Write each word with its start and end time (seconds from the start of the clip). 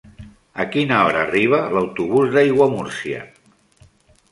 A 0.63 0.63
quina 0.75 1.01
hora 1.09 1.19
arriba 1.25 1.59
l'autobús 1.77 2.33
d'Aiguamúrcia? 2.39 3.23